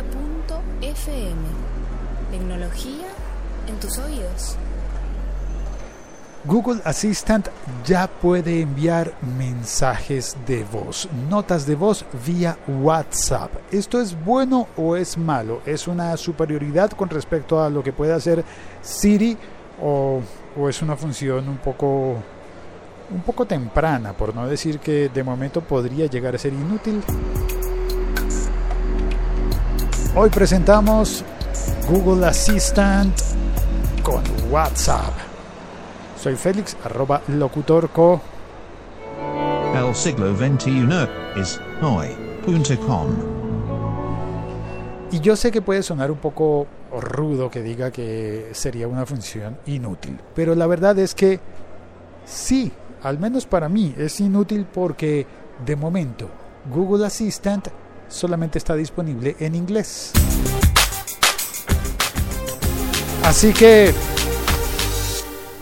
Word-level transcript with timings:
Tecnología.fm. 0.00 1.36
Tecnología 2.30 3.06
en 3.66 3.76
tus 3.80 3.98
oídos. 3.98 4.56
Google 6.44 6.80
Assistant 6.84 7.48
ya 7.84 8.06
puede 8.06 8.62
enviar 8.62 9.12
mensajes 9.36 10.38
de 10.46 10.64
voz, 10.64 11.06
notas 11.28 11.66
de 11.66 11.74
voz 11.74 12.06
vía 12.26 12.56
WhatsApp. 12.66 13.50
¿Esto 13.70 14.00
es 14.00 14.16
bueno 14.24 14.68
o 14.74 14.96
es 14.96 15.18
malo? 15.18 15.60
¿Es 15.66 15.86
una 15.86 16.16
superioridad 16.16 16.90
con 16.92 17.10
respecto 17.10 17.62
a 17.62 17.68
lo 17.68 17.82
que 17.82 17.92
puede 17.92 18.14
hacer 18.14 18.42
Siri 18.80 19.36
o, 19.82 20.22
o 20.58 20.68
es 20.68 20.80
una 20.80 20.96
función 20.96 21.46
un 21.46 21.58
poco 21.58 22.16
un 23.12 23.20
poco 23.26 23.44
temprana, 23.44 24.12
por 24.14 24.34
no 24.34 24.46
decir 24.46 24.78
que 24.78 25.10
de 25.10 25.24
momento 25.24 25.60
podría 25.60 26.06
llegar 26.06 26.34
a 26.34 26.38
ser 26.38 26.54
inútil? 26.54 27.02
Hoy 30.16 30.28
presentamos 30.28 31.24
Google 31.88 32.26
Assistant 32.26 33.16
con 34.02 34.24
WhatsApp. 34.50 35.14
Soy 36.16 36.34
Félix, 36.34 36.76
arroba 36.84 37.22
locutorco. 37.28 38.20
El 39.72 39.94
siglo 39.94 40.36
XXI 40.36 40.88
es 41.36 41.60
hoy.com. 41.80 43.06
Y 45.12 45.20
yo 45.20 45.36
sé 45.36 45.52
que 45.52 45.62
puede 45.62 45.84
sonar 45.84 46.10
un 46.10 46.18
poco 46.18 46.66
rudo 47.00 47.48
que 47.48 47.62
diga 47.62 47.92
que 47.92 48.48
sería 48.50 48.88
una 48.88 49.06
función 49.06 49.58
inútil, 49.66 50.18
pero 50.34 50.56
la 50.56 50.66
verdad 50.66 50.98
es 50.98 51.14
que 51.14 51.38
sí, 52.24 52.72
al 53.04 53.20
menos 53.20 53.46
para 53.46 53.68
mí 53.68 53.94
es 53.96 54.18
inútil 54.18 54.66
porque 54.66 55.24
de 55.64 55.76
momento 55.76 56.28
Google 56.68 57.06
Assistant 57.06 57.68
solamente 58.10 58.58
está 58.58 58.74
disponible 58.74 59.36
en 59.38 59.54
inglés. 59.54 60.12
Así 63.24 63.52
que 63.52 63.94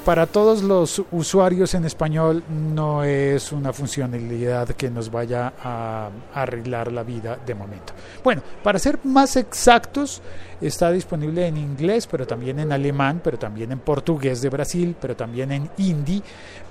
para 0.09 0.27
todos 0.27 0.63
los 0.63 1.03
usuarios 1.11 1.75
en 1.75 1.85
español 1.85 2.43
no 2.49 3.05
es 3.05 3.53
una 3.53 3.75
funcionalidad 3.75 4.69
que 4.69 4.89
nos 4.89 5.11
vaya 5.11 5.53
a 5.63 6.09
arreglar 6.33 6.91
la 6.91 7.03
vida 7.03 7.39
de 7.45 7.55
momento. 7.55 7.93
Bueno, 8.25 8.41
para 8.63 8.79
ser 8.79 9.01
más 9.05 9.37
exactos, 9.37 10.23
está 10.63 10.91
disponible 10.93 11.47
en 11.47 11.59
inglés, 11.59 12.07
pero 12.07 12.27
también 12.27 12.59
en 12.59 12.73
alemán, 12.73 13.21
pero 13.23 13.39
también 13.39 13.71
en 13.71 13.81
portugués 13.81 14.41
de 14.41 14.49
Brasil, 14.49 14.97
pero 14.99 15.15
también 15.15 15.53
en 15.53 15.69
hindi, 15.77 16.23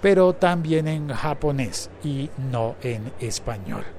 pero 0.01 0.33
también 0.33 0.87
en 0.87 1.09
japonés 1.09 1.91
y 2.03 2.31
no 2.51 2.73
en 2.81 3.11
español. 3.19 3.96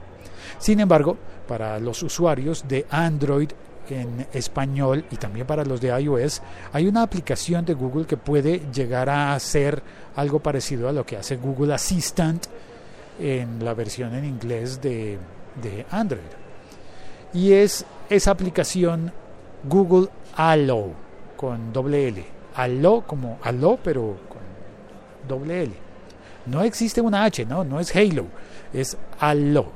Sin 0.58 0.80
embargo, 0.80 1.16
para 1.46 1.78
los 1.78 2.02
usuarios 2.02 2.66
de 2.66 2.86
Android 2.90 3.50
en 3.90 4.26
español 4.32 5.04
y 5.10 5.16
también 5.16 5.46
para 5.46 5.64
los 5.64 5.80
de 5.80 5.88
iOS, 5.88 6.42
hay 6.72 6.86
una 6.86 7.02
aplicación 7.02 7.64
de 7.64 7.74
Google 7.74 8.06
que 8.06 8.16
puede 8.16 8.62
llegar 8.72 9.08
a 9.08 9.34
hacer 9.34 9.82
algo 10.16 10.40
parecido 10.40 10.88
a 10.88 10.92
lo 10.92 11.06
que 11.06 11.16
hace 11.16 11.36
Google 11.36 11.74
Assistant 11.74 12.46
en 13.18 13.64
la 13.64 13.74
versión 13.74 14.14
en 14.14 14.24
inglés 14.24 14.80
de, 14.80 15.18
de 15.62 15.86
Android. 15.90 16.20
Y 17.32 17.52
es 17.52 17.84
esa 18.08 18.30
aplicación 18.30 19.12
Google 19.64 20.08
Allo 20.36 20.90
con 21.36 21.72
doble 21.72 22.08
L. 22.08 22.24
Allo 22.54 23.04
como 23.06 23.38
Allo, 23.42 23.78
pero 23.82 24.16
con 24.28 24.40
doble 25.28 25.62
L. 25.64 25.72
No 26.46 26.62
existe 26.62 27.00
una 27.00 27.24
H, 27.24 27.44
no, 27.44 27.64
no 27.64 27.78
es 27.78 27.94
Halo, 27.94 28.26
es 28.72 28.96
Allo. 29.20 29.66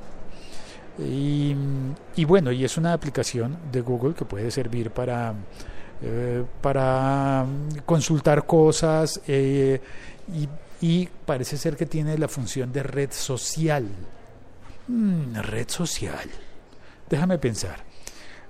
Y, 0.98 1.54
y, 2.16 2.24
bueno, 2.24 2.52
y 2.52 2.64
es 2.64 2.76
una 2.76 2.92
aplicación 2.92 3.56
de 3.70 3.80
Google 3.80 4.14
que 4.14 4.24
puede 4.24 4.50
servir 4.50 4.90
para, 4.90 5.34
eh, 6.02 6.44
para 6.60 7.46
consultar 7.86 8.44
cosas 8.44 9.20
eh, 9.26 9.80
y, 10.32 10.48
y, 10.86 11.08
parece 11.24 11.56
ser 11.56 11.76
que 11.76 11.86
tiene 11.86 12.18
la 12.18 12.28
función 12.28 12.72
de 12.72 12.82
red 12.82 13.10
social. 13.10 13.88
Mm, 14.88 15.34
red 15.40 15.68
social. 15.68 16.28
Déjame 17.08 17.38
pensar. 17.38 17.84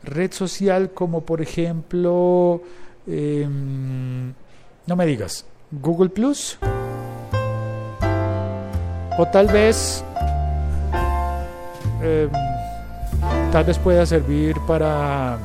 Red 0.02 0.32
social 0.32 0.90
como 0.90 1.20
por 1.20 1.40
ejemplo, 1.40 2.62
eh, 3.06 3.46
no 3.48 4.96
me 4.96 5.06
digas, 5.06 5.46
Google 5.70 6.10
Plus. 6.10 6.58
O 9.18 9.26
tal 9.26 9.46
vez 9.48 10.02
eh, 12.02 12.28
tal 13.52 13.64
vez 13.64 13.78
pueda 13.78 14.04
servir 14.06 14.56
para 14.66 15.38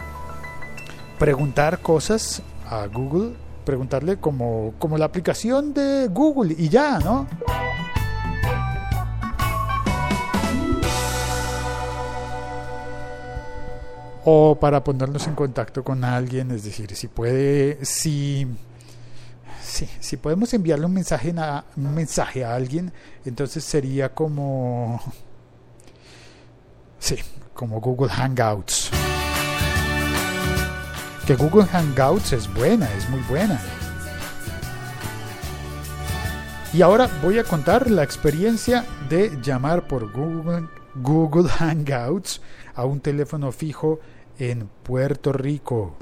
preguntar 1.19 1.79
cosas 1.79 2.41
a 2.69 2.87
Google, 2.87 3.33
preguntarle 3.65 4.17
como, 4.17 4.73
como 4.79 4.97
la 4.97 5.05
aplicación 5.05 5.73
de 5.73 6.07
Google 6.07 6.55
y 6.57 6.69
ya, 6.69 6.99
¿no? 6.99 7.27
O 14.25 14.57
para 14.59 14.83
ponernos 14.83 15.25
en 15.27 15.35
contacto 15.35 15.83
con 15.83 16.03
alguien, 16.03 16.51
es 16.51 16.63
decir, 16.63 16.93
si 16.95 17.07
puede, 17.07 17.85
si, 17.85 18.47
si, 19.63 19.87
si 19.99 20.17
podemos 20.17 20.53
enviarle 20.53 20.85
un 20.85 20.93
mensaje, 20.93 21.33
a, 21.37 21.63
un 21.77 21.95
mensaje 21.95 22.43
a 22.43 22.55
alguien, 22.55 22.91
entonces 23.25 23.63
sería 23.63 24.13
como 24.13 24.99
Sí, 26.99 27.17
como 27.53 27.79
Google 27.79 28.09
Hangouts. 28.09 28.91
Que 31.25 31.35
Google 31.35 31.65
Hangouts 31.65 32.33
es 32.33 32.53
buena, 32.53 32.91
es 32.93 33.09
muy 33.09 33.19
buena. 33.21 33.59
Y 36.73 36.81
ahora 36.81 37.09
voy 37.21 37.39
a 37.39 37.43
contar 37.43 37.89
la 37.89 38.03
experiencia 38.03 38.85
de 39.09 39.39
llamar 39.41 39.87
por 39.87 40.11
Google, 40.11 40.67
Google 40.95 41.49
Hangouts 41.49 42.41
a 42.75 42.85
un 42.85 42.99
teléfono 42.99 43.51
fijo 43.51 43.99
en 44.37 44.69
Puerto 44.83 45.33
Rico. 45.33 45.97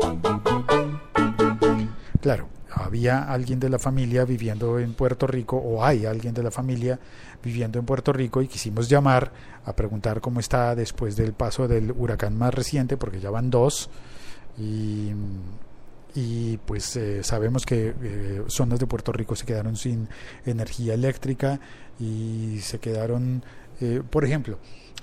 Claro, 2.22 2.50
había 2.75 3.24
alguien 3.24 3.59
de 3.59 3.69
la 3.69 3.80
familia 3.80 4.25
viviendo 4.25 4.80
en 4.80 4.94
Puerto 4.94 5.28
Rico 5.28 5.58
o 5.58 5.84
hay 5.84 6.06
alguien 6.06 6.34
de 6.34 6.44
la 6.44 6.52
familia 6.52 7.00
viviendo 7.41 7.80
en 7.80 7.86
Puerto 7.86 8.12
Rico 8.12 8.41
y 8.41 8.47
quisimos 8.47 8.90
llamar 8.90 9.31
a 9.63 9.74
preguntar 9.74 10.19
cómo 10.19 10.41
está 10.41 10.75
después 10.75 11.16
del 11.16 11.34
paso 11.34 11.68
del 11.68 11.91
huracán 11.91 12.38
más 12.38 12.53
reciente 12.53 12.97
porque 12.97 13.22
ya 13.22 13.30
van 13.30 13.50
dos 13.50 13.90
y, 14.58 15.12
y 16.16 16.58
pues 16.58 16.97
eh, 16.97 17.24
sabemos 17.24 17.66
que 17.66 17.94
eh, 18.02 18.44
zonas 18.47 18.80
de 18.80 18.88
Puerto 18.88 19.14
Rico 19.14 19.38
se 19.38 19.46
quedaron 19.46 19.78
sin 19.78 20.09
energía 20.46 20.96
eléctrica 20.96 21.59
y 21.97 22.59
se 22.62 22.80
quedaron 22.80 23.41
eh, 23.80 24.02
por 24.09 24.25
ejemplo 24.25 24.59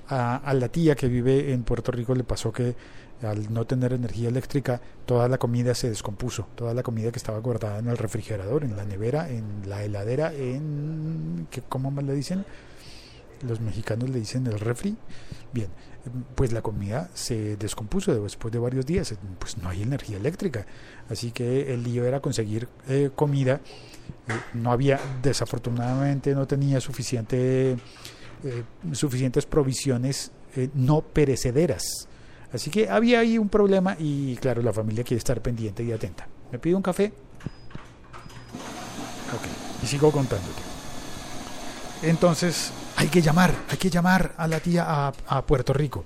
a, 0.07 0.37
a 0.37 0.53
la 0.53 0.69
tía 0.69 0.95
que 0.95 1.07
vive 1.07 1.53
en 1.53 1.63
Puerto 1.63 1.91
Rico 1.91 2.13
le 2.15 2.23
pasó 2.23 2.51
que 2.51 2.75
al 3.21 3.53
no 3.53 3.65
tener 3.65 3.93
energía 3.93 4.29
eléctrica, 4.29 4.81
toda 5.05 5.27
la 5.27 5.37
comida 5.37 5.73
se 5.75 5.89
descompuso, 5.89 6.47
toda 6.55 6.73
la 6.73 6.83
comida 6.83 7.11
que 7.11 7.17
estaba 7.17 7.39
guardada 7.39 7.79
en 7.79 7.87
el 7.87 7.97
refrigerador, 7.97 8.63
en 8.63 8.75
la 8.75 8.85
nevera, 8.85 9.29
en 9.29 9.69
la 9.69 9.83
heladera, 9.83 10.33
en 10.33 11.47
¿cómo 11.69 11.91
más 11.91 12.03
le 12.03 12.13
dicen? 12.13 12.45
Los 13.47 13.61
mexicanos 13.61 14.09
le 14.09 14.19
dicen 14.19 14.47
el 14.47 14.59
refri. 14.59 14.95
Bien, 15.53 15.69
pues 16.35 16.51
la 16.51 16.61
comida 16.61 17.09
se 17.13 17.55
descompuso 17.55 18.13
después 18.21 18.51
de 18.51 18.59
varios 18.59 18.85
días, 18.85 19.13
pues 19.39 19.57
no 19.57 19.69
hay 19.69 19.83
energía 19.83 20.17
eléctrica, 20.17 20.65
así 21.09 21.31
que 21.31 21.73
el 21.73 21.83
lío 21.83 22.05
era 22.05 22.19
conseguir 22.19 22.67
eh, 22.87 23.09
comida. 23.15 23.61
Eh, 24.27 24.33
no 24.53 24.71
había, 24.71 24.99
desafortunadamente, 25.21 26.33
no 26.33 26.45
tenía 26.47 26.81
suficiente, 26.81 27.77
eh, 28.43 28.63
suficientes 28.93 29.45
provisiones 29.45 30.31
eh, 30.55 30.69
no 30.73 31.01
perecederas 31.01 32.07
Así 32.53 32.69
que 32.69 32.87
había 32.87 33.19
ahí 33.19 33.39
un 33.39 33.49
problema 33.49 33.97
y 33.97 34.35
claro, 34.35 34.61
la 34.61 34.71
familia 34.71 35.03
quiere 35.03 35.17
estar 35.17 35.41
pendiente 35.41 35.83
y 35.83 35.91
atenta. 35.91 36.27
¿Me 36.51 36.59
pido 36.59 36.77
un 36.77 36.83
café? 36.83 37.11
Ok, 39.33 39.83
y 39.83 39.87
sigo 39.87 40.11
contándote. 40.11 40.61
Entonces, 42.03 42.71
hay 43.03 43.09
que 43.09 43.21
llamar, 43.21 43.53
hay 43.69 43.75
que 43.75 43.89
llamar 43.89 44.33
a 44.37 44.47
la 44.47 44.61
tía 44.61 44.85
a, 45.07 45.41
Puerto 45.45 45.73
Rico. 45.73 46.05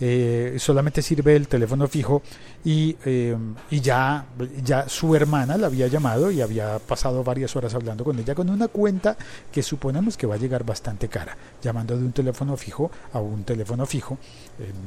Eh, 0.00 0.56
solamente 0.58 1.02
sirve 1.02 1.36
el 1.36 1.46
teléfono 1.46 1.86
fijo 1.86 2.22
y, 2.64 2.96
eh, 3.04 3.36
y 3.70 3.80
ya, 3.80 4.24
ya 4.64 4.88
su 4.88 5.14
hermana 5.14 5.58
la 5.58 5.66
había 5.66 5.88
llamado 5.88 6.30
y 6.30 6.40
había 6.40 6.78
pasado 6.78 7.22
varias 7.22 7.54
horas 7.56 7.74
hablando 7.74 8.04
con 8.04 8.18
ella 8.18 8.34
con 8.34 8.48
una 8.48 8.68
cuenta 8.68 9.18
que 9.52 9.62
suponemos 9.62 10.16
que 10.16 10.26
va 10.26 10.36
a 10.36 10.38
llegar 10.38 10.64
bastante 10.64 11.08
cara, 11.08 11.36
llamando 11.60 11.98
de 11.98 12.06
un 12.06 12.12
teléfono 12.12 12.56
fijo 12.56 12.90
a 13.12 13.20
un 13.20 13.44
teléfono 13.44 13.84
fijo, 13.84 14.16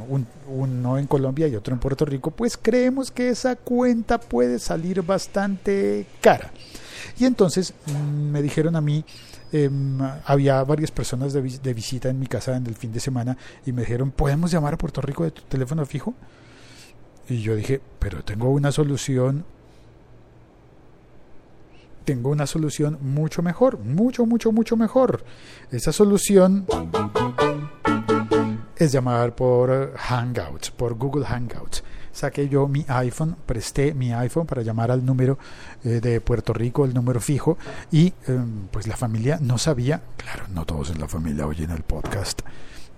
un, 0.09 0.25
uno 0.47 0.97
en 0.97 1.05
Colombia 1.05 1.47
y 1.47 1.55
otro 1.55 1.75
en 1.75 1.79
Puerto 1.79 2.03
Rico, 2.03 2.31
pues 2.31 2.57
creemos 2.57 3.11
que 3.11 3.29
esa 3.29 3.55
cuenta 3.55 4.19
puede 4.19 4.57
salir 4.57 5.03
bastante 5.03 6.07
cara. 6.19 6.51
Y 7.19 7.25
entonces 7.25 7.75
mm, 7.85 8.31
me 8.31 8.41
dijeron 8.41 8.75
a 8.75 8.81
mí, 8.81 9.05
eh, 9.53 9.69
había 10.25 10.63
varias 10.63 10.91
personas 10.91 11.31
de, 11.31 11.41
de, 11.41 11.73
visita 11.73 12.09
en 12.09 12.19
mi 12.19 12.27
casa 12.27 12.57
en 12.57 12.65
el 12.65 12.75
fin 12.75 12.91
de 12.91 12.99
semana 12.99 13.37
y 13.65 13.71
me 13.71 13.83
dijeron, 13.83 14.11
¿podemos 14.11 14.51
llamar 14.51 14.73
a 14.73 14.77
Puerto 14.77 14.99
Rico 14.99 15.23
de 15.23 15.31
tu 15.31 15.43
teléfono 15.43 15.85
fijo? 15.85 16.13
Y 17.29 17.41
yo 17.41 17.55
dije, 17.55 17.79
pero 17.99 18.23
tengo 18.23 18.49
una 18.49 18.71
solución 18.71 19.45
tengo 22.03 22.31
una 22.31 22.47
solución 22.47 22.97
mucho 23.01 23.41
mejor, 23.41 23.79
mucho, 23.79 24.25
mucho, 24.25 24.51
mucho 24.51 24.75
mejor. 24.75 25.23
Esa 25.71 25.93
solución 25.93 26.65
es 28.75 28.91
llamar 28.91 29.35
por 29.35 29.93
Hangouts, 29.95 30.71
por 30.71 30.95
Google 30.95 31.25
Hangouts. 31.25 31.83
Saqué 32.13 32.47
yo 32.47 32.67
mi 32.67 32.85
iPhone, 32.87 33.35
presté 33.45 33.95
mi 33.95 34.13
iPhone 34.13 34.45
para 34.45 34.61
llamar 34.61 34.91
al 34.91 35.03
número 35.03 35.39
eh, 35.83 35.99
de 35.99 36.21
Puerto 36.21 36.53
Rico, 36.53 36.85
el 36.85 36.93
número 36.93 37.19
fijo, 37.19 37.57
y 37.91 38.13
em, 38.27 38.67
pues 38.71 38.87
la 38.87 38.95
familia 38.95 39.39
no 39.41 39.57
sabía, 39.57 40.03
claro, 40.15 40.45
no 40.53 40.63
todos 40.65 40.91
en 40.91 40.99
la 40.99 41.07
familia 41.07 41.47
oyen 41.47 41.71
el 41.71 41.81
podcast, 41.81 42.43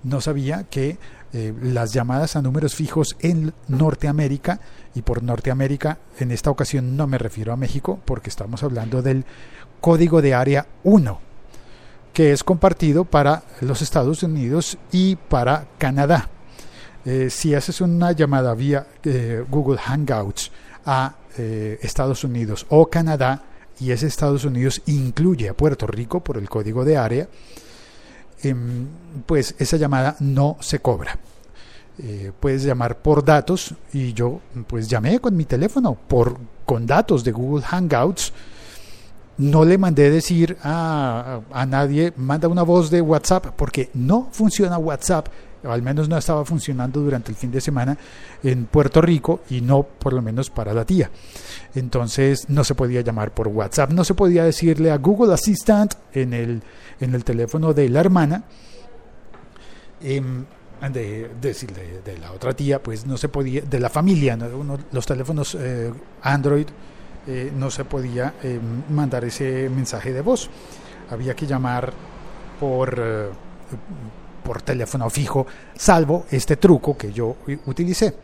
no 0.04 0.20
sabía 0.20 0.66
que 0.66 0.98
eh, 1.32 1.54
las 1.64 1.94
llamadas 1.94 2.36
a 2.36 2.42
números 2.42 2.76
fijos 2.76 3.16
en 3.22 3.54
Norteamérica, 3.70 4.60
y 4.94 5.02
por 5.02 5.24
Norteamérica 5.24 5.98
en 6.20 6.32
esta 6.32 6.52
ocasión 6.52 6.98
no 6.98 7.08
me 7.08 7.18
refiero 7.18 7.54
a 7.54 7.58
México, 7.58 8.02
porque 8.04 8.30
estamos 8.30 8.64
hablando 8.64 9.02
del 9.02 9.24
código 9.80 10.22
de 10.22 10.34
área 10.34 10.68
1, 10.84 11.20
que 12.12 12.34
es 12.34 12.44
compartido 12.44 13.06
para 13.06 13.44
los 13.62 13.82
Estados 13.82 14.24
Unidos 14.24 14.78
y 14.92 15.16
para 15.16 15.68
Canadá. 15.78 16.30
Eh, 17.06 17.30
si 17.30 17.54
haces 17.54 17.82
una 17.82 18.12
llamada 18.12 18.54
vía 18.56 18.88
eh, 19.04 19.44
Google 19.50 19.78
Hangouts 19.78 20.52
a 20.86 21.16
Estados 21.38 22.24
Unidos 22.24 22.66
o 22.70 22.90
Canadá, 22.90 23.44
y 23.80 23.92
ese 23.92 24.08
Estados 24.08 24.46
Unidos 24.46 24.82
incluye 24.86 25.50
a 25.50 25.54
Puerto 25.54 25.86
Rico 25.86 26.24
por 26.24 26.38
el 26.38 26.48
código 26.48 26.86
de 26.86 26.96
área, 26.96 27.28
Em, 28.46 28.88
pues 29.26 29.56
esa 29.58 29.78
llamada 29.78 30.18
no 30.20 30.58
se 30.60 30.80
cobra. 30.80 31.18
Eh, 31.98 32.32
puedes 32.40 32.64
llamar 32.64 32.98
por 32.98 33.24
datos 33.24 33.74
y 33.94 34.14
yo 34.14 34.42
pues 34.68 34.88
llamé 34.88 35.20
con 35.20 35.36
mi 35.36 35.46
teléfono 35.46 35.96
por 35.96 36.38
con 36.66 36.86
datos 36.86 37.24
de 37.24 37.32
Google 37.32 37.64
Hangouts 37.64 38.34
no 39.38 39.64
le 39.64 39.78
mandé 39.78 40.10
decir 40.12 40.58
a, 40.62 41.40
a, 41.52 41.66
nadie 41.66 42.12
manda 42.18 42.50
una 42.50 42.64
voz 42.64 42.90
de 42.90 43.00
WhatsApp 43.00 43.48
porque 43.56 43.92
no 43.94 44.28
funciona 44.32 44.78
WhatsApp 44.78 45.30
al 45.68 45.82
menos 45.82 46.10
no 46.10 46.18
estaba 46.18 46.46
funcionando 46.46 47.02
durante 47.02 47.32
el 47.32 47.38
fin 47.38 47.52
de 47.52 47.62
semana 47.62 47.98
en 48.44 48.66
Puerto 48.66 49.02
Rico 49.02 49.42
y 49.50 49.62
no 49.62 49.84
por 49.84 50.14
lo 50.14 50.22
menos 50.22 50.50
para 50.50 50.74
la 50.74 50.86
tía. 50.86 51.10
Entonces 51.74 52.50
no 52.50 52.64
se 52.64 52.76
podía 52.76 53.02
llamar 53.02 53.34
por 53.34 53.48
WhatsApp. 53.48 53.92
No 53.92 54.04
se 54.04 54.14
podía 54.14 54.44
decirle 54.44 54.92
a 54.92 54.98
Google 54.98 55.34
Assistant 55.34 55.94
en 56.14 56.34
el 56.34 56.62
en 57.00 57.14
el 57.14 57.24
teléfono 57.24 57.74
de 57.74 57.90
la 57.90 58.00
hermana, 58.00 58.44
em, 60.02 60.46
de, 60.92 61.32
decirle 61.42 62.02
de, 62.04 62.18
la 62.18 62.32
otra 62.32 62.54
tía, 62.54 62.82
pues 62.82 63.06
no 63.06 63.18
se 63.18 63.30
podía, 63.30 63.62
de 63.62 63.80
la 63.80 63.90
familia, 63.90 64.38
los 64.92 65.06
teléfonos 65.06 65.56
eh, 65.60 65.92
Android 66.22 66.68
eh, 67.28 67.52
no 67.56 67.72
se 67.72 67.86
podía 67.86 68.36
em, 68.44 68.84
mandar 68.90 69.26
ese 69.26 69.70
mensaje 69.70 70.14
de 70.14 70.22
voz. 70.22 70.50
Había 71.10 71.36
que 71.36 71.48
llamar 71.48 71.92
por, 72.60 72.96
eh, 73.00 73.30
por 74.46 74.62
teléfono 74.62 75.10
fijo, 75.10 75.48
salvo 75.76 76.28
este 76.30 76.56
truco 76.56 76.96
que 76.96 77.12
yo 77.12 77.36
utilicé. 77.66 78.16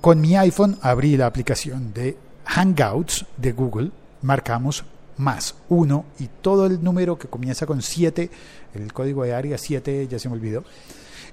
con 0.00 0.20
mi 0.20 0.34
iPhone 0.36 0.78
abrí 0.80 1.16
la 1.16 1.26
aplicación 1.26 1.92
de 1.92 2.16
Hangouts 2.46 3.26
de 3.36 3.52
Google, 3.52 3.90
marcamos 4.22 4.84
más 5.18 5.54
1 5.68 6.04
y 6.18 6.28
todo 6.40 6.66
el 6.66 6.82
número 6.82 7.18
que 7.18 7.28
comienza 7.28 7.66
con 7.66 7.82
7, 7.82 8.30
el 8.74 8.92
código 8.92 9.24
de 9.24 9.34
área 9.34 9.58
7, 9.58 10.08
ya 10.08 10.18
se 10.18 10.28
me 10.28 10.34
olvidó. 10.34 10.64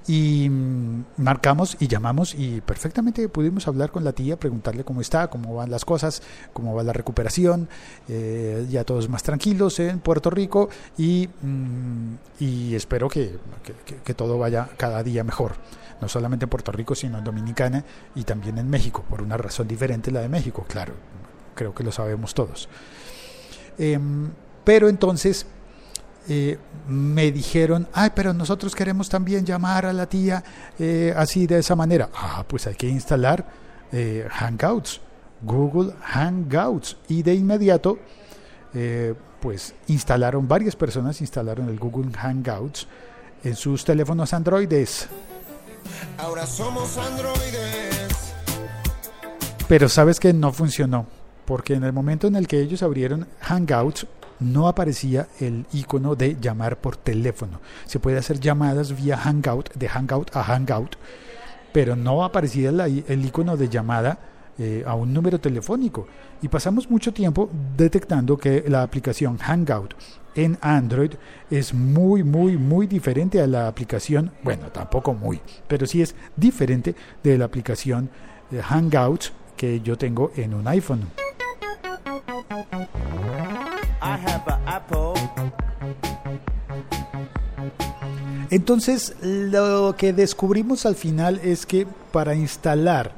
Y 0.08 0.50
mm, 0.50 1.06
marcamos 1.18 1.78
y 1.80 1.88
llamamos 1.88 2.36
y 2.36 2.62
perfectamente 2.62 3.30
pudimos 3.30 3.68
hablar 3.68 3.92
con 3.92 4.04
la 4.04 4.12
tía, 4.12 4.38
preguntarle 4.38 4.84
cómo 4.84 5.02
está, 5.02 5.28
cómo 5.30 5.56
van 5.56 5.72
las 5.72 5.86
cosas, 5.86 6.22
cómo 6.52 6.76
va 6.76 6.84
la 6.84 6.94
recuperación, 6.94 7.70
eh, 8.10 8.66
ya 8.70 8.84
todos 8.84 9.08
más 9.08 9.24
tranquilos 9.24 9.80
en 9.80 10.00
Puerto 10.00 10.30
Rico 10.30 10.70
y, 10.98 11.30
mm, 11.42 12.16
y 12.40 12.76
espero 12.76 13.08
que, 13.08 13.38
que, 14.04 14.14
todo 14.14 14.38
vaya 14.38 14.70
cada 14.78 15.02
día 15.04 15.24
mejor 15.24 15.54
no 16.02 16.10
solamente 16.10 16.46
en 16.46 16.50
Puerto 16.50 16.72
Rico, 16.74 16.96
sino 16.96 17.18
en 17.20 17.24
Dominicana 17.24 17.86
y 18.14 18.26
también 18.26 18.58
en 18.58 18.70
México, 18.70 19.06
por 19.10 19.22
una 19.22 19.38
razón 19.38 19.70
diferente 19.70 20.12
la 20.12 20.20
de 20.20 20.28
México, 20.28 20.66
claro, 20.68 20.94
creo 21.56 21.74
que 21.74 21.84
lo 21.84 21.94
sabemos 21.94 22.34
todos. 22.34 22.68
Em, 23.78 24.32
pero 24.64 24.90
entonces 24.90 25.46
eh, 26.28 26.58
me 26.88 27.32
dijeron, 27.32 27.88
ay, 27.94 28.12
pero 28.16 28.34
nosotros 28.34 28.76
queremos 28.76 29.10
también 29.10 29.46
llamar 29.46 29.86
a 29.86 29.94
la 29.94 30.08
tía 30.08 30.44
eh, 30.80 31.14
así 31.16 31.48
de 31.48 31.60
esa 31.60 31.76
manera. 31.76 32.10
Ah, 32.16 32.44
pues 32.48 32.68
hay 32.68 32.76
que 32.76 32.88
instalar 32.88 33.46
eh, 33.92 34.28
Hangouts, 34.30 35.02
Google 35.42 35.94
Hangouts. 36.02 36.98
Y 37.08 37.24
de 37.24 37.36
inmediato, 37.36 38.00
pues 39.40 39.76
instalaron, 39.88 40.48
varias 40.48 40.76
personas 40.76 41.22
instalaron 41.22 41.70
el 41.70 41.78
Google 41.78 42.12
Hangouts 42.12 42.88
en 43.44 43.56
sus 43.56 43.86
teléfonos 43.86 44.34
androides. 44.34 45.08
Ahora 46.18 46.48
somos 46.48 46.98
androides. 46.98 48.34
Pero 49.68 49.90
sabes 49.90 50.20
que 50.20 50.34
no 50.34 50.52
funcionó 50.52 51.06
porque 51.46 51.74
en 51.74 51.84
el 51.84 51.94
momento 51.94 52.28
en 52.28 52.36
el 52.36 52.48
que 52.48 52.60
ellos 52.60 52.84
abrieron 52.84 53.28
Hangouts 53.42 54.08
no 54.44 54.68
aparecía 54.68 55.28
el 55.40 55.66
icono 55.74 56.16
de 56.16 56.38
llamar 56.40 56.78
por 56.78 56.98
teléfono. 56.98 57.60
Se 57.86 58.00
puede 58.00 58.18
hacer 58.18 58.40
llamadas 58.40 58.96
vía 58.96 59.18
Hangout, 59.18 59.74
de 59.74 59.88
Hangout 59.88 60.36
a 60.36 60.44
Hangout, 60.44 60.96
pero 61.72 61.96
no 61.96 62.24
aparecía 62.24 62.70
el 62.70 63.26
icono 63.26 63.58
de 63.58 63.70
llamada 63.70 64.20
eh, 64.60 64.84
a 64.86 64.94
un 64.94 65.12
número 65.14 65.40
telefónico. 65.40 66.08
Y 66.42 66.48
pasamos 66.48 66.90
mucho 66.90 67.12
tiempo 67.12 67.50
detectando 67.76 68.38
que 68.38 68.64
la 68.68 68.84
aplicación 68.84 69.38
Hangout 69.38 69.96
en 70.36 70.58
Android 70.62 71.12
es 71.50 71.74
muy, 71.74 72.24
muy, 72.24 72.58
muy 72.58 72.88
diferente 72.88 73.42
a 73.42 73.48
la 73.48 73.68
aplicación, 73.68 74.32
bueno, 74.44 74.68
tampoco 74.68 75.14
muy, 75.14 75.42
pero 75.68 75.86
sí 75.86 76.02
es 76.02 76.16
diferente 76.36 76.96
de 77.24 77.38
la 77.38 77.46
aplicación 77.46 78.10
eh, 78.52 78.62
Hangouts 78.62 79.34
que 79.58 79.82
yo 79.82 79.98
tengo 79.98 80.32
en 80.36 80.54
un 80.54 80.68
iPhone. 80.68 81.23
Entonces, 88.54 89.16
lo 89.22 89.96
que 89.98 90.14
descubrimos 90.14 90.86
al 90.86 90.96
final 90.96 91.40
es 91.44 91.66
que 91.66 91.88
para 92.12 92.36
instalar 92.36 93.14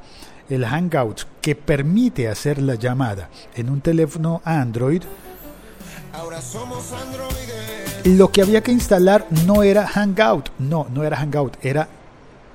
el 0.48 0.64
Hangout 0.64 1.24
que 1.42 1.54
permite 1.54 2.28
hacer 2.28 2.62
la 2.62 2.76
llamada 2.76 3.28
en 3.54 3.68
un 3.68 3.82
teléfono 3.82 4.40
Android, 4.44 5.02
lo 8.04 8.32
que 8.32 8.40
había 8.40 8.62
que 8.62 8.72
instalar 8.72 9.26
no 9.44 9.62
era 9.62 9.86
Hangout, 9.86 10.48
no, 10.58 10.86
no 10.90 11.04
era 11.04 11.18
Hangout, 11.18 11.62
era 11.62 11.86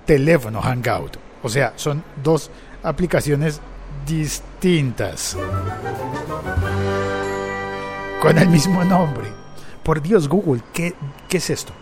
teléfono 0.06 0.60
Hangout. 0.60 1.18
O 1.44 1.50
sea, 1.50 1.74
son 1.76 2.04
dos 2.24 2.50
aplicaciones 2.82 3.62
distintas 4.08 5.38
con 8.22 8.38
el 8.38 8.48
mismo 8.50 8.84
nombre. 8.84 9.28
Por 9.84 10.00
Dios, 10.00 10.30
Google, 10.30 10.62
¿qué, 10.74 10.94
qué 11.28 11.38
es 11.38 11.50
esto? 11.50 11.74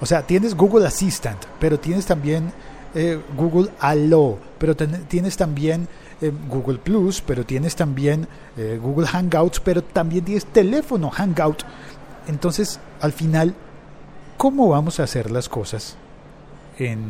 O 0.00 0.06
sea, 0.06 0.26
tienes 0.26 0.54
Google 0.54 0.86
Assistant, 0.86 1.44
pero 1.60 1.78
tienes 1.78 2.06
también 2.06 2.52
eh, 2.94 3.20
Google 3.36 3.70
Allo, 3.80 4.38
pero 4.58 4.74
tienes 4.74 5.36
también 5.36 5.86
eh, 6.22 6.32
Google 6.48 6.78
Plus, 6.78 7.20
pero 7.20 7.44
tienes 7.44 7.76
también 7.76 8.26
eh, 8.56 8.80
Google 8.82 9.06
Hangouts, 9.06 9.60
pero 9.60 9.84
también 9.84 10.24
tienes 10.24 10.46
teléfono 10.46 11.10
Hangout. 11.10 11.64
Entonces, 12.28 12.80
al 13.02 13.12
final, 13.12 13.54
¿cómo 14.38 14.70
vamos 14.70 15.00
a 15.00 15.02
hacer 15.02 15.30
las 15.30 15.50
cosas? 15.50 15.96
En, 16.78 17.04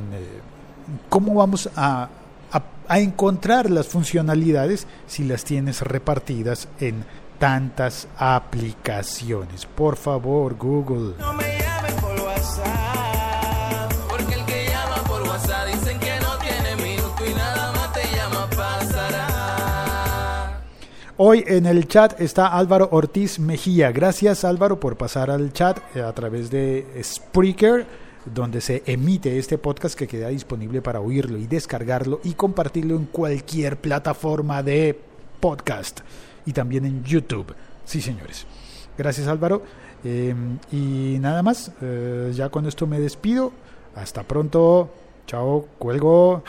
¿Cómo 1.09 1.35
vamos 1.35 1.71
a, 1.77 2.09
a, 2.51 2.63
a 2.89 2.99
encontrar 2.99 3.71
las 3.71 3.87
funcionalidades 3.87 4.89
si 5.07 5.23
las 5.23 5.45
tienes 5.45 5.81
repartidas 5.83 6.67
en 6.81 7.05
tantas 7.39 8.09
aplicaciones. 8.17 9.67
Por 9.67 9.97
favor, 9.97 10.57
Google. 10.57 11.15
No 11.19 11.33
me 11.33 11.59
llamen 11.59 11.95
por 12.01 12.21
WhatsApp, 12.21 13.93
porque 14.09 14.35
el 14.35 14.45
que 14.45 14.67
llama 14.69 14.97
por 15.07 15.23
WhatsApp 15.23 15.67
dicen 15.67 15.99
que 15.99 16.21
no 16.21 16.39
tiene 16.39 16.77
minuto 16.77 17.25
y 17.29 17.35
nada 17.35 17.73
más 17.73 17.93
te 17.93 18.03
llama 18.17 18.49
pasará. 18.51 20.61
Hoy 21.17 21.45
en 21.47 21.67
el 21.67 21.89
chat 21.89 22.21
está 22.21 22.49
Álvaro 22.49 22.89
Ortiz 22.93 23.39
Mejía. 23.39 23.93
Gracias 23.93 24.45
Álvaro 24.45 24.81
por 24.81 24.97
pasar 24.97 25.31
al 25.31 25.53
chat 25.53 25.79
a 25.97 26.13
través 26.13 26.51
de 26.51 26.87
Spreaker 27.03 28.05
donde 28.25 28.61
se 28.61 28.83
emite 28.87 29.39
este 29.39 29.59
podcast 29.59 29.99
que 29.99 30.09
queda 30.09 30.29
disponible 30.29 30.81
para 30.81 31.01
oírlo 31.01 31.37
y 31.37 31.47
descargarlo 31.47 32.21
y 32.25 32.33
compartirlo 32.33 32.97
en 32.97 33.05
cualquier 33.05 33.77
plataforma 33.77 34.63
de 34.63 34.99
podcast 35.41 36.01
y 36.47 36.53
también 36.53 36.85
en 36.85 37.05
YouTube. 37.05 37.55
Sí, 37.85 38.01
señores. 38.01 38.47
Gracias 38.97 39.27
Álvaro. 39.27 39.63
Em, 40.05 40.59
y 40.71 41.19
nada 41.19 41.43
más, 41.43 41.73
eh, 41.81 42.31
ya 42.35 42.49
con 42.51 42.67
esto 42.67 42.87
me 42.87 43.01
despido. 43.01 43.53
Hasta 43.95 44.23
pronto. 44.23 44.91
Chao, 45.27 45.67
cuelgo. 45.79 46.45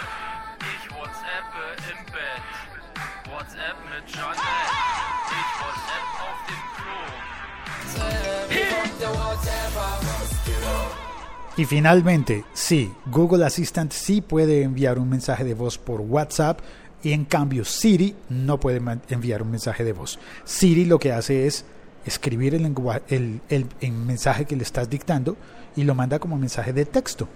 Y 11.58 11.64
finalmente, 11.64 12.44
sí, 12.54 12.94
Google 13.06 13.46
Assistant 13.46 13.94
sí 13.94 14.20
puede 14.20 14.64
enviar 14.64 15.00
un 15.00 15.08
mensaje 15.08 15.46
de 15.46 15.54
voz 15.54 15.78
por 15.78 16.02
WhatsApp 16.02 16.60
y 17.06 17.14
en 17.14 17.24
cambio 17.24 17.64
Siri 17.66 18.16
no 18.30 18.60
puede 18.60 18.82
enviar 19.10 19.44
un 19.44 19.52
mensaje 19.52 19.84
de 19.84 19.94
voz. 19.94 20.18
Siri 20.44 20.86
lo 20.86 20.98
que 20.98 21.12
hace 21.12 21.46
es 21.46 21.64
escribir 22.04 22.56
el, 22.56 23.42
el, 23.48 23.92
mensaje 23.92 24.46
que 24.46 24.56
le 24.56 24.64
estás 24.64 24.90
dictando 24.90 25.38
y 25.76 25.84
lo 25.84 25.94
manda 25.94 26.18
como 26.18 26.36
mensaje 26.36 26.74
de 26.74 26.84
texto, 26.86 27.28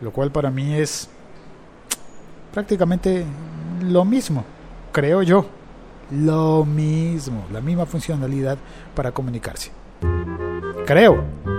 lo 0.00 0.10
cual 0.10 0.32
para 0.32 0.50
mí 0.50 0.74
es 0.74 1.08
prácticamente 2.52 3.24
lo 3.84 4.04
mismo, 4.04 4.44
creo 4.90 5.22
yo. 5.22 5.46
Lo 6.10 6.64
mismo, 6.64 7.46
la 7.52 7.60
misma 7.60 7.86
funcionalidad 7.86 8.58
para 8.96 9.12
comunicarse. 9.12 9.70
Creo. 10.84 11.51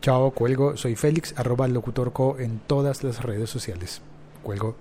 Chao, 0.00 0.30
cuelgo. 0.30 0.78
Soy 0.78 0.96
Félix, 0.96 1.34
arroba 1.36 1.68
locutorco 1.68 2.38
en 2.38 2.58
todas 2.66 3.04
las 3.04 3.22
redes 3.22 3.50
sociales. 3.50 4.00
Cuelgo. 4.42 4.74